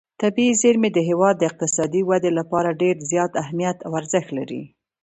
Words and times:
طبیعي 0.21 0.53
زیرمې 0.61 0.89
د 0.93 0.99
هېواد 1.09 1.35
د 1.37 1.43
اقتصادي 1.49 2.01
ودې 2.09 2.31
لپاره 2.39 2.77
ډېر 2.81 2.95
زیات 3.11 3.31
اهمیت 3.43 3.77
او 3.85 3.91
ارزښت 3.99 4.29
لري. 4.37 4.61